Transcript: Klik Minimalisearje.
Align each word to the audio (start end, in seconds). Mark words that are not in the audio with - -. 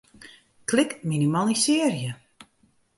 Klik 0.65 0.91
Minimalisearje. 1.03 2.15